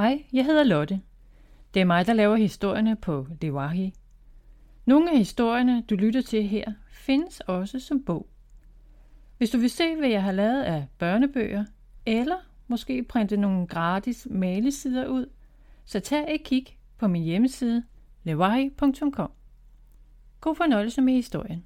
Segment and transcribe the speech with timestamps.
[0.00, 1.00] Hej, jeg hedder Lotte.
[1.74, 3.94] Det er mig, der laver historierne på Lewahi.
[4.84, 8.28] Nogle af historierne, du lytter til her, findes også som bog.
[9.38, 11.64] Hvis du vil se, hvad jeg har lavet af børnebøger,
[12.06, 12.36] eller
[12.66, 15.26] måske printe nogle gratis malesider ud,
[15.84, 17.84] så tag et kig på min hjemmeside
[18.22, 19.32] lewahi.com.
[20.40, 21.64] God fornøjelse med historien.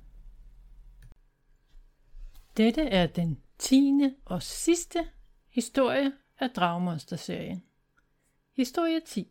[2.57, 4.99] Dette er den tiende og sidste
[5.51, 7.63] historie af Dragmonster-serien.
[8.57, 9.29] Historie 10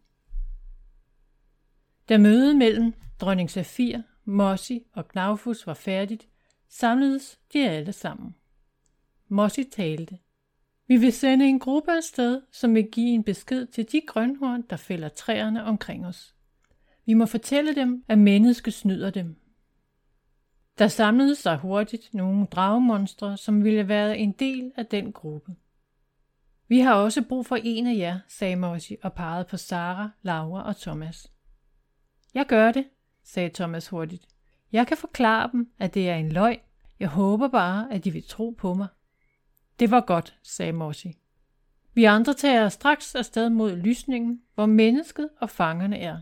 [2.09, 6.27] Da mødet mellem dronning Safir, Mossi og Knaufus var færdigt,
[6.69, 8.35] samledes de alle sammen.
[9.27, 10.19] Mossi talte.
[10.87, 14.77] Vi vil sende en gruppe afsted, som vil give en besked til de grønhorn, der
[14.77, 16.35] fælder træerne omkring os.
[17.05, 19.35] Vi må fortælle dem, at mennesket snyder dem.
[20.77, 25.55] Der samlede sig hurtigt nogle dragemonstre, som ville være en del af den gruppe.
[26.73, 30.63] Vi har også brug for en af jer, sagde Mossi og pegede på Sara, Laura
[30.63, 31.31] og Thomas.
[32.33, 32.85] Jeg gør det,
[33.23, 34.27] sagde Thomas hurtigt.
[34.71, 36.59] Jeg kan forklare dem, at det er en løgn.
[36.99, 38.87] Jeg håber bare, at de vil tro på mig.
[39.79, 41.17] Det var godt, sagde Mossi.
[41.93, 46.17] Vi andre tager straks afsted mod lysningen, hvor mennesket og fangerne er.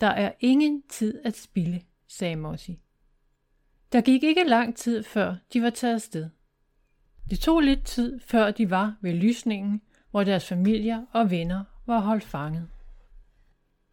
[0.00, 2.78] Der er ingen tid at spille, sagde Mossi.
[3.92, 6.30] Der gik ikke lang tid, før de var taget afsted.
[7.30, 12.00] Det tog lidt tid, før de var ved lysningen, hvor deres familier og venner var
[12.00, 12.68] holdt fanget.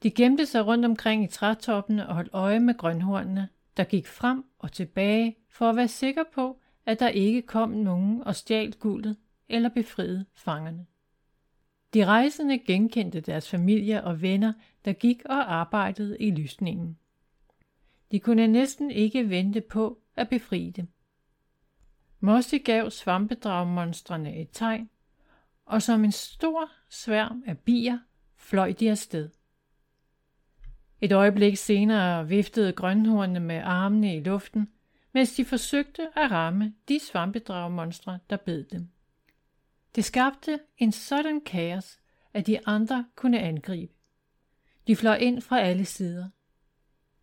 [0.03, 4.45] De gemte sig rundt omkring i trætoppene og holdt øje med grønhornene, der gik frem
[4.59, 9.17] og tilbage for at være sikker på, at der ikke kom nogen og stjal guldet
[9.49, 10.85] eller befriede fangerne.
[11.93, 14.53] De rejsende genkendte deres familier og venner,
[14.85, 16.97] der gik og arbejdede i lysningen.
[18.11, 20.87] De kunne næsten ikke vente på at befri dem.
[22.19, 24.89] Mossi gav svampedragmonstrene et tegn,
[25.65, 27.97] og som en stor sværm af bier
[28.35, 29.29] fløj de afsted.
[31.01, 34.69] Et øjeblik senere viftede grønhornene med armene i luften,
[35.13, 38.89] mens de forsøgte at ramme de svampedragmonstre, der bed dem.
[39.95, 41.99] Det skabte en sådan kaos,
[42.33, 43.93] at de andre kunne angribe.
[44.87, 46.29] De fløj ind fra alle sider.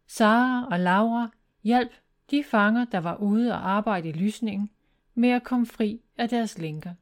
[0.06, 1.31] Sara og Laura
[1.62, 1.93] hjalp
[2.31, 4.71] de fanger, der var ude og arbejde i lysningen,
[5.16, 6.94] med at komme fri af deres lænker.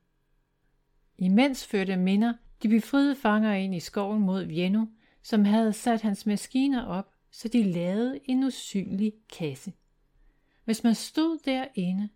[1.18, 4.86] Imens førte Minder de befriede fanger ind i skoven mod Vienno,
[5.22, 9.72] som havde sat hans maskiner op, så de lavede en usynlig kasse.
[10.64, 12.08] Hvis man stod derinde,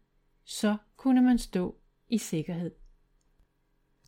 [0.45, 1.77] så kunne man stå
[2.09, 2.71] i sikkerhed.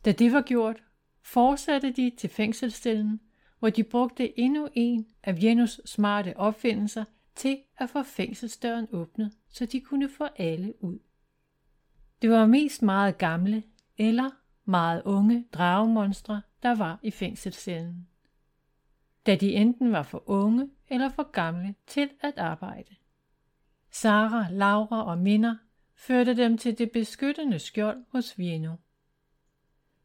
[0.05, 0.83] Da det var gjort,
[1.21, 3.19] fortsatte de til fængselsstellen,
[3.59, 9.65] hvor de brugte endnu en af Viennos smarte opfindelser til at få fængselsdøren åbnet, så
[9.65, 10.99] de kunne få alle ud.
[12.21, 13.63] Det var mest meget gamle
[13.97, 14.29] eller
[14.65, 18.07] meget unge dragemonstre, der var i fængselscellen.
[19.25, 22.95] Da de enten var for unge eller for gamle til at arbejde.
[23.91, 25.55] Sara, Laura og Minder
[25.95, 28.75] førte dem til det beskyttende skjold hos Vienno.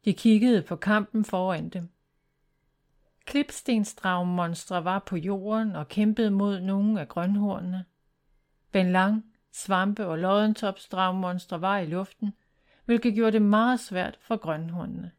[0.05, 1.89] De kiggede på kampen foran dem.
[3.25, 7.85] Klipstensdragmonstre var på jorden og kæmpede mod nogle af grønhornene.
[8.73, 9.25] Ben Lang,
[9.57, 12.33] svampe og loddentopsdragmonstre var i luften,
[12.85, 15.13] hvilket gjorde det meget svært for grønhornene.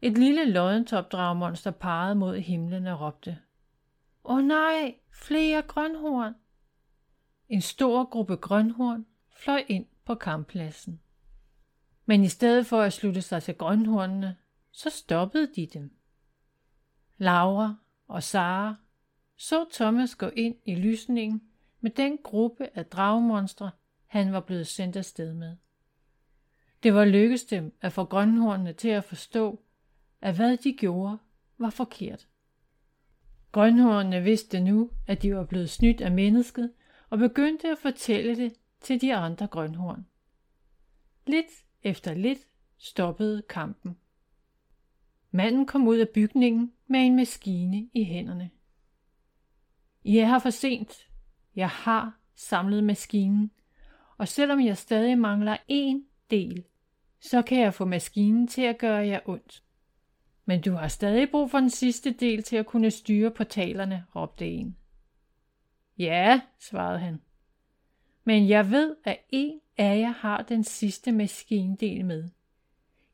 [0.00, 3.38] Et lille loddentopdragmonster pegede mod himlen og råbte.
[4.24, 6.34] Åh oh nej, flere grønhorn!
[7.48, 11.00] En stor gruppe grønhorn fløj ind på kamppladsen.
[12.06, 14.36] Men i stedet for at slutte sig til grønhornene,
[14.70, 15.96] så stoppede de dem.
[17.18, 17.74] Laura
[18.08, 18.74] og Sara
[19.36, 21.51] så Thomas gå ind i lysningen
[21.82, 23.70] med den gruppe af dragmonstre,
[24.06, 25.56] han var blevet sendt afsted med.
[26.82, 29.62] Det var lykkedes dem at få grønhornene til at forstå,
[30.20, 31.18] at hvad de gjorde
[31.58, 32.28] var forkert.
[33.52, 36.72] Grønhornene vidste nu, at de var blevet snydt af mennesket,
[37.10, 40.06] og begyndte at fortælle det til de andre grønhorn.
[41.26, 41.46] Lidt
[41.82, 42.38] efter lidt
[42.78, 43.96] stoppede kampen.
[45.30, 48.50] Manden kom ud af bygningen med en maskine i hænderne.
[50.04, 51.08] I er her for sent.
[51.56, 53.50] Jeg har samlet maskinen,
[54.18, 56.64] og selvom jeg stadig mangler en del,
[57.20, 59.62] så kan jeg få maskinen til at gøre jer ondt.
[60.44, 64.46] Men du har stadig brug for den sidste del til at kunne styre portalerne, råbte
[64.46, 64.76] en.
[65.98, 67.20] Ja, svarede han.
[68.24, 72.28] Men jeg ved, at en af jer har den sidste maskindel med.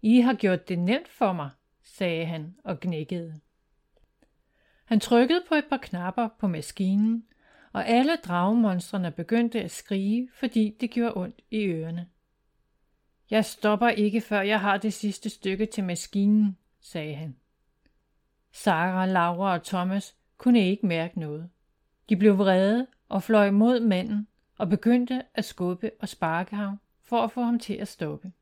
[0.02, 1.50] I har gjort det nemt for mig,
[1.82, 3.40] sagde han og gnækkede.
[4.84, 7.24] Han trykkede på et par knapper på maskinen,
[7.72, 12.06] og alle dragemonstrene begyndte at skrige, fordi det gjorde ondt i ørerne.
[13.30, 17.36] Jeg stopper ikke, før jeg har det sidste stykke til maskinen, sagde han.
[18.52, 21.50] Sarah, Laura og Thomas kunne ikke mærke noget.
[22.08, 24.28] De blev vrede og fløj mod manden
[24.58, 28.32] og begyndte at skubbe og sparke ham for at få ham til at stoppe.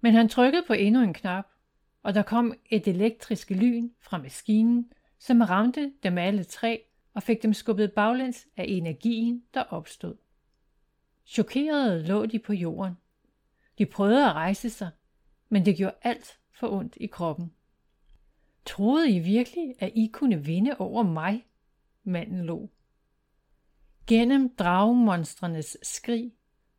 [0.00, 1.46] Men han trykkede på endnu en knap,
[2.02, 7.42] og der kom et elektrisk lyn fra maskinen, som ramte dem alle tre og fik
[7.42, 10.16] dem skubbet baglæns af energien, der opstod.
[11.24, 12.94] Chokerede lå de på jorden.
[13.78, 14.90] De prøvede at rejse sig,
[15.48, 17.52] men det gjorde alt for ondt i kroppen.
[18.66, 21.46] Troede I virkelig, at I kunne vinde over mig?
[22.04, 22.70] Manden lå.
[24.06, 26.32] Gennem dragmonstrenes skrig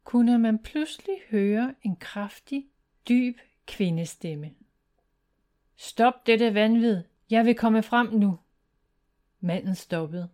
[0.03, 2.67] kunne man pludselig høre en kraftig,
[3.09, 3.37] dyb
[3.67, 4.51] kvindestemme.
[5.75, 7.03] Stop dette vanvid.
[7.29, 8.39] Jeg vil komme frem nu.
[9.43, 10.29] Manden stoppede.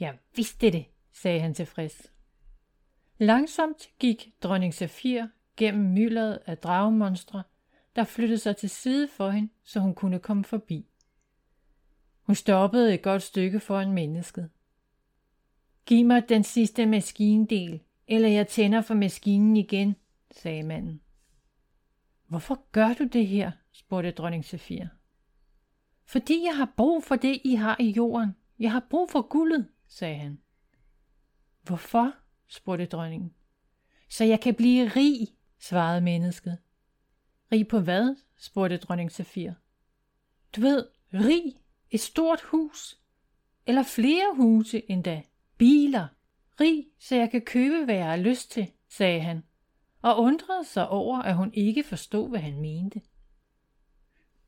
[0.00, 2.12] Jeg vidste det, sagde han tilfreds.
[3.18, 7.42] Langsomt gik dronning Safir gennem myldret af dragemonstre,
[7.96, 10.86] der flyttede sig til side for hende, så hun kunne komme forbi.
[12.22, 14.50] Hun stoppede et godt stykke foran mennesket.
[15.86, 19.96] Giv mig den sidste maskindel, eller jeg tænder for maskinen igen,
[20.30, 21.00] sagde manden.
[22.26, 23.50] Hvorfor gør du det her?
[23.72, 24.97] spurgte dronning Safir.
[26.08, 28.36] Fordi jeg har brug for det, I har i jorden.
[28.58, 30.38] Jeg har brug for guldet, sagde han.
[31.62, 32.14] Hvorfor?
[32.46, 33.34] spurgte dronningen.
[34.08, 35.28] Så jeg kan blive rig,
[35.58, 36.58] svarede mennesket.
[37.52, 38.16] Rig på hvad?
[38.36, 39.52] spurgte dronning Safir.
[40.56, 41.56] Du ved, rig,
[41.90, 42.98] et stort hus,
[43.66, 45.22] eller flere huse endda,
[45.56, 46.06] biler.
[46.60, 49.42] Rig, så jeg kan købe, hvad jeg har lyst til, sagde han,
[50.02, 53.00] og undrede sig over, at hun ikke forstod, hvad han mente.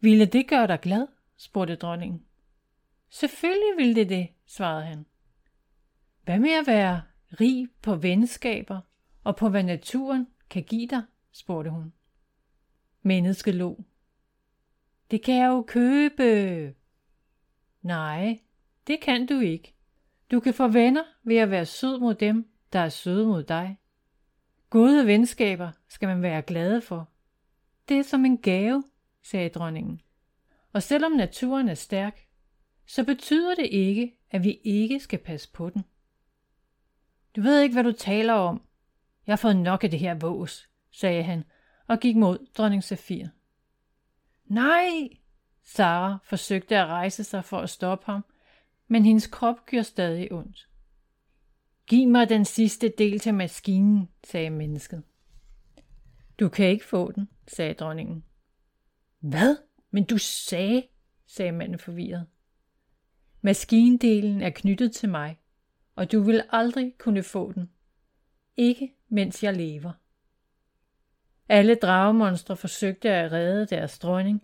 [0.01, 1.07] Ville det gøre dig glad?
[1.41, 2.25] Spurgte dronningen.
[3.11, 5.07] Selvfølgelig ville det det, svarede han.
[6.25, 7.03] Hvad med at være
[7.41, 8.81] rig på venskaber
[9.25, 11.03] og på hvad naturen kan give dig,
[11.33, 11.93] spurgte hun.
[13.03, 13.85] Mennesket lå.
[15.11, 16.75] Det kan jeg jo købe.
[17.83, 18.41] Nej,
[18.87, 19.75] det kan du ikke.
[20.31, 23.79] Du kan få venner ved at være sød mod dem, der er søde mod dig.
[24.71, 27.09] Gode venskaber skal man være glad for.
[27.89, 28.85] Det er som en gave,
[29.23, 30.01] sagde dronningen.
[30.73, 32.27] Og selvom naturen er stærk,
[32.87, 35.85] så betyder det ikke, at vi ikke skal passe på den.
[37.37, 38.63] Du ved ikke, hvad du taler om.
[39.27, 41.45] Jeg har fået nok af det her vås, sagde han
[41.87, 43.27] og gik mod dronning Safir.
[44.45, 45.09] Nej!
[45.65, 48.25] Sara forsøgte at rejse sig for at stoppe ham,
[48.89, 50.69] men hendes krop gjorde stadig ondt.
[51.87, 55.03] Giv mig den sidste del til maskinen, sagde mennesket.
[56.41, 58.25] Du kan ikke få den, sagde dronningen.
[59.21, 59.57] Hvad?
[59.91, 60.87] Men du sagde,
[61.27, 62.27] sagde manden forvirret.
[63.41, 65.39] Maskindelen er knyttet til mig,
[65.97, 67.71] og du vil aldrig kunne få den.
[68.57, 69.93] Ikke mens jeg lever.
[71.49, 74.43] Alle dragemonstre forsøgte at redde deres dronning,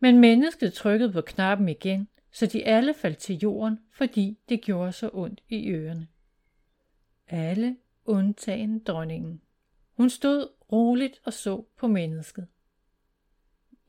[0.00, 4.92] men mennesket trykkede på knappen igen, så de alle faldt til jorden, fordi det gjorde
[4.92, 6.08] så ondt i ørerne.
[7.28, 9.40] Alle undtagen dronningen.
[9.92, 12.46] Hun stod roligt og så på mennesket.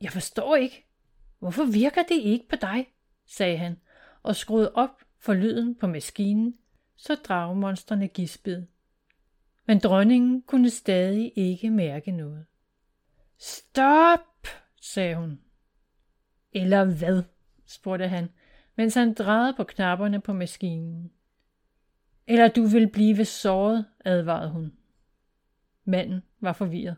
[0.00, 0.85] Jeg forstår ikke.
[1.38, 2.86] Hvorfor virker det ikke på dig?
[3.26, 3.76] sagde han
[4.22, 6.54] og skruede op for lyden på maskinen,
[6.96, 8.66] så dragmonstrene gispede.
[9.66, 12.46] Men dronningen kunne stadig ikke mærke noget.
[13.38, 14.46] Stop,
[14.80, 15.40] sagde hun.
[16.52, 17.22] Eller hvad?
[17.66, 18.28] spurgte han,
[18.76, 21.10] mens han drejede på knapperne på maskinen.
[22.26, 24.72] Eller du vil blive såret, advarede hun.
[25.84, 26.96] Manden var forvirret.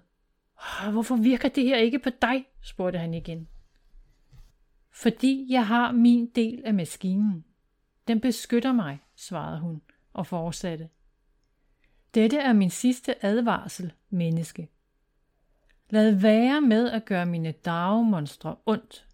[0.93, 2.45] Hvorfor virker det her ikke på dig?
[2.63, 3.49] spurgte han igen.
[4.99, 7.45] Fordi jeg har min del af maskinen.
[8.09, 10.89] Den beskytter mig, svarede hun og fortsatte.
[12.15, 14.69] Dette er min sidste advarsel, menneske.
[15.91, 19.07] Lad være med at gøre mine dragmonstre ondt.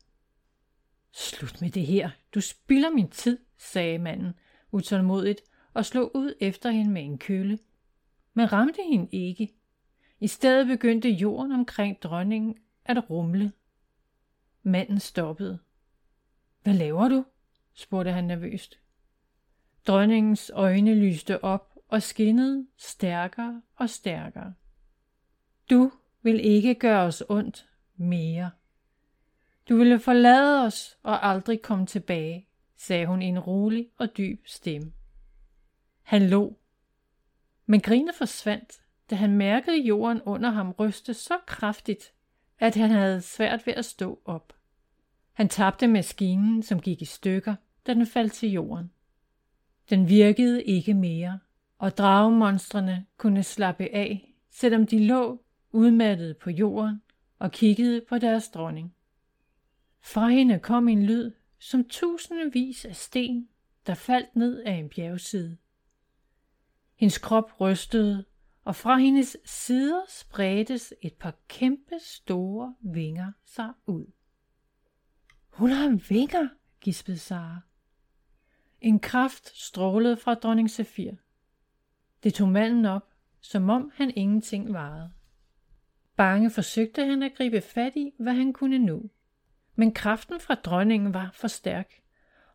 [1.13, 2.11] Slut med det her.
[2.35, 4.35] Du spilder min tid, sagde manden
[4.73, 5.41] utålmodigt
[5.75, 7.59] og slog ud efter hende med en kølle.
[8.35, 9.55] Men ramte hende ikke.
[10.21, 13.53] I stedet begyndte jorden omkring dronningen at rumle.
[14.63, 15.59] Manden stoppede.
[16.65, 17.25] Hvad laver du?
[17.75, 18.79] spurgte han nervøst.
[19.87, 24.55] Dronningens øjne lyste op og skinnede stærkere og stærkere.
[25.71, 25.93] Du
[26.23, 28.51] vil ikke gøre os ondt mere.
[29.69, 34.47] Du ville forlade os og aldrig komme tilbage, sagde hun i en rolig og dyb
[34.47, 34.93] stemme.
[36.03, 36.59] Han lå,
[37.67, 38.81] men grinet forsvandt,
[39.11, 42.13] da han mærkede jorden under ham ryste så kraftigt,
[42.59, 44.53] at han havde svært ved at stå op.
[45.35, 47.55] Han tabte maskinen, som gik i stykker,
[47.87, 48.91] da den faldt til jorden.
[49.91, 51.39] Den virkede ikke mere,
[51.79, 57.03] og dragemonstrene kunne slappe af, selvom de lå udmattet på jorden
[57.39, 58.95] og kiggede på deres dronning.
[60.01, 63.49] Fra hende kom en lyd, som tusindvis af sten,
[63.87, 65.57] der faldt ned af en bjergside.
[66.97, 68.25] Hendes krop rystede,
[68.65, 74.07] og fra hendes sider spredtes et par kæmpe store vinger sig ud.
[75.55, 76.49] Hun har vinger,
[76.81, 77.61] gispede Sara.
[78.81, 81.13] En kraft strålede fra dronning Safir.
[82.23, 85.13] Det tog manden op, som om han ingenting varede.
[86.17, 89.03] Bange forsøgte han at gribe fat i, hvad han kunne nu.
[89.75, 91.93] Men kraften fra dronningen var for stærk,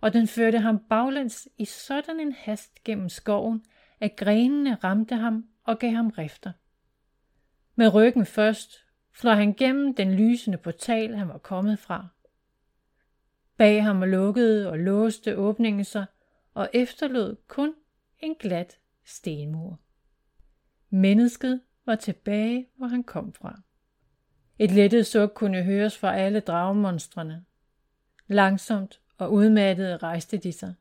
[0.01, 3.65] og den førte ham baglæns i sådan en hast gennem skoven,
[3.99, 6.51] at grenene ramte ham og gav ham rifter.
[7.75, 12.07] Med ryggen først fløj han gennem den lysende portal, han var kommet fra.
[13.59, 16.05] Bag ham lukkede og låste åbningen sig,
[16.53, 17.73] og efterlod kun
[18.19, 19.79] en glat stenmur.
[20.89, 23.61] Mennesket var tilbage, hvor han kom fra.
[24.59, 27.45] Et lettet suk kunne høres fra alle dragmonstrene.
[28.27, 30.75] Langsomt og udmattet rejste de sig.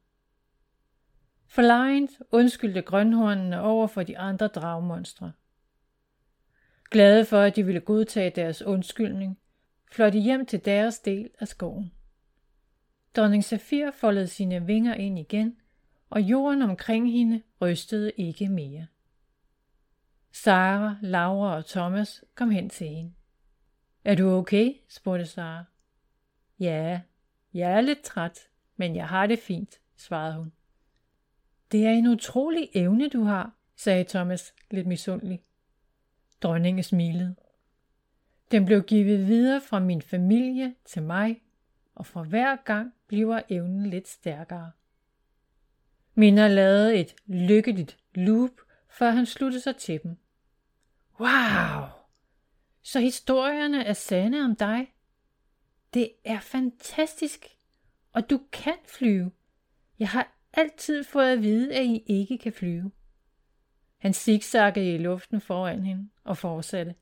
[1.46, 5.32] Forlegent undskyldte grønhornene over for de andre dragmonstre.
[6.90, 9.38] Glade for, at de ville godtage deres undskyldning,
[9.92, 11.92] fløj de hjem til deres del af skoven.
[13.16, 15.56] Dronning Safir foldede sine vinger ind igen,
[16.10, 18.86] og jorden omkring hende rystede ikke mere.
[20.32, 23.12] Sara, Laura og Thomas kom hen til hende.
[24.04, 24.74] Er du okay?
[24.88, 25.64] spurgte Sara.
[26.60, 27.00] Ja,
[27.54, 30.52] jeg er lidt træt, men jeg har det fint, svarede hun.
[31.72, 35.42] Det er en utrolig evne, du har, sagde Thomas lidt misundelig.
[36.42, 37.34] Dronningen smilede.
[38.50, 41.42] Den blev givet videre fra min familie til mig,
[41.98, 44.70] og for hver gang bliver evnen lidt stærkere.
[46.14, 48.50] Minna lavede et lykkeligt loop,
[48.88, 50.16] før han sluttede sig til dem.
[51.20, 51.88] Wow!
[52.82, 54.92] Så historierne er sande om dig?
[55.94, 57.46] Det er fantastisk,
[58.12, 59.30] og du kan flyve.
[59.98, 62.90] Jeg har altid fået at vide, at I ikke kan flyve.
[63.96, 66.94] Han zigzaggede i luften foran hende og fortsatte.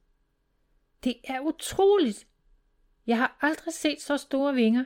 [1.05, 2.27] Det er utroligt.
[3.07, 4.85] Jeg har aldrig set så store vinger.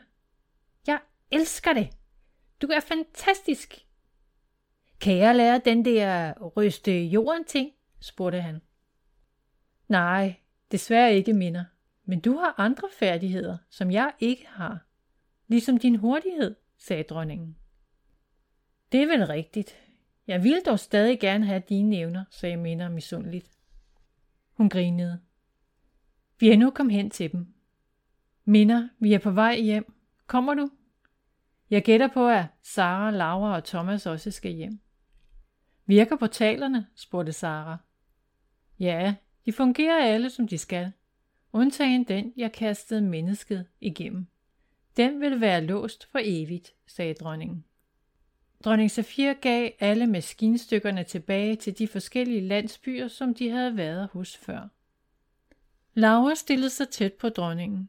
[0.87, 1.00] Jeg
[1.31, 1.91] elsker det.
[2.62, 3.87] Du er fantastisk.
[5.00, 7.73] Kan jeg lære den der ryste jorden ting?
[8.00, 8.61] spurgte han.
[9.89, 10.35] Nej,
[10.73, 11.65] desværre ikke minder.
[12.05, 14.79] Men du har andre færdigheder, som jeg ikke har.
[15.49, 17.57] Ligesom din hurtighed, sagde dronningen.
[18.93, 19.77] Det er vel rigtigt.
[20.27, 23.50] Jeg vil dog stadig gerne have dine evner, sagde Minder misundeligt.
[24.53, 25.21] Hun grinede.
[26.39, 27.55] Vi er nu kom hen til dem.
[28.44, 29.92] Minder, vi er på vej hjem.
[30.26, 30.70] Kommer du?
[31.70, 34.80] Jeg gætter på, at Sara, Laura og Thomas også skal hjem.
[35.87, 36.87] Virker portalerne?
[36.94, 37.76] spurgte Sara.
[38.78, 39.14] Ja,
[39.47, 40.92] de fungerer alle, som de skal.
[41.52, 44.26] Undtagen den, jeg kastede mennesket igennem.
[44.97, 47.64] Den vil være låst for evigt, sagde dronningen.
[48.64, 54.37] Dronning Safir gav alle maskinstykkerne tilbage til de forskellige landsbyer, som de havde været hos
[54.37, 54.68] før.
[55.94, 57.88] Laura stillede sig tæt på dronningen.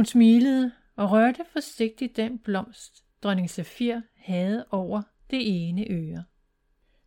[0.00, 6.24] Hun smilede og rørte forsigtigt den blomst, dronning Safir havde over det ene øre.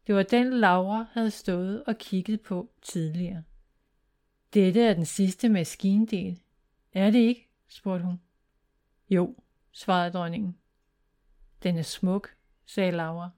[0.08, 3.44] Det var den, Laura havde stået og kigget på tidligere.
[4.54, 6.40] Dette er den sidste maskindel.
[6.92, 7.50] Er det ikke?
[7.68, 8.22] spurgte hun.
[9.10, 9.36] Jo,
[9.72, 10.58] svarede dronningen.
[11.64, 12.36] Den er smuk,
[12.66, 13.30] sagde Laura.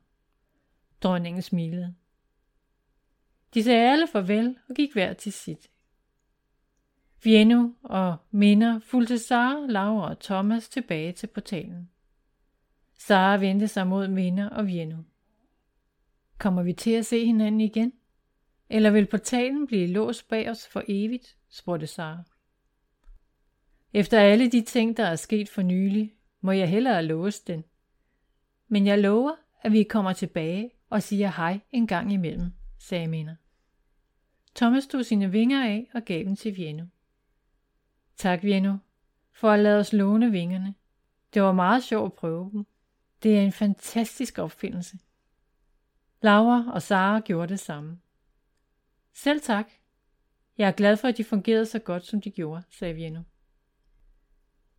[1.02, 1.96] Dronningen smilede.
[3.54, 5.70] De sagde alle farvel og gik hver til sit.
[7.26, 11.90] Vienno og Minder fulgte Sara, Laura og Thomas tilbage til portalen.
[12.98, 14.98] Sara vendte sig mod Minder og Vienno.
[16.38, 17.94] Kommer vi til at se hinanden igen?
[18.70, 21.38] Eller vil portalen blive låst bag os for evigt?
[21.50, 22.24] spurgte Sara.
[23.94, 27.64] Efter alle de ting, der er sket for nylig, må jeg hellere låse den.
[28.68, 33.36] Men jeg lover, at vi kommer tilbage og siger hej en gang imellem, sagde Minder.
[34.56, 36.86] Thomas tog sine vinger af og gav dem til Vienno.
[38.18, 38.78] Tak, Vienno,
[39.34, 40.76] for at lade os låne vingerne.
[41.34, 42.66] Det var meget sjovt at prøve dem.
[43.24, 44.98] Det er en fantastisk opfindelse.
[46.22, 48.00] Laura og Sara gjorde det samme.
[49.14, 49.68] Selv tak.
[50.58, 53.22] Jeg er glad for, at de fungerede så godt, som de gjorde, sagde Vienno.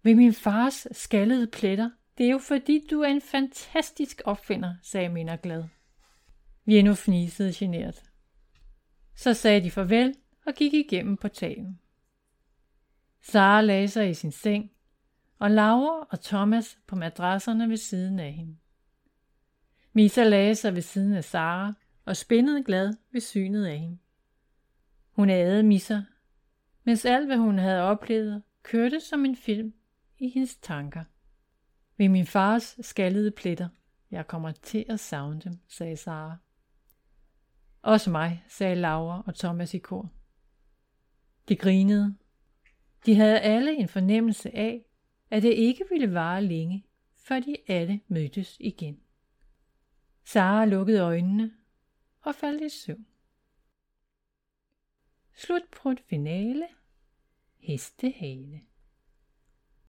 [0.02, 5.09] Ved min fars skaldede pletter, det er jo fordi, du er en fantastisk opfinder, sagde
[5.09, 5.64] Minder glad.
[6.64, 8.02] Vienno fnisede genert.
[9.14, 10.14] Så sagde de farvel
[10.47, 11.81] og gik igennem portalen.
[13.28, 14.71] Sara lagde sig i sin seng,
[15.38, 18.56] og Laura og Thomas på madrasserne ved siden af hende.
[19.92, 23.99] Misa lagde sig ved siden af Sara og spændede glad ved synet af hende.
[25.11, 26.00] Hun ædede Misa,
[26.85, 29.75] mens alt hvad hun havde oplevet kørte som en film
[30.18, 31.04] i hendes tanker.
[31.97, 33.68] Ved min fars skaldede pletter.
[34.11, 36.37] Jeg kommer til at savne dem, sagde Sara.
[37.83, 40.11] Også mig, sagde Laura og Thomas i kor.
[41.49, 42.16] De grinede.
[43.06, 44.84] De havde alle en fornemmelse af,
[45.30, 49.00] at det ikke ville vare længe, før de alle mødtes igen.
[50.25, 51.52] Sara lukkede øjnene
[52.20, 53.06] og faldt i søvn.
[55.34, 56.66] Slut på et finale.
[57.58, 58.60] Hestehale.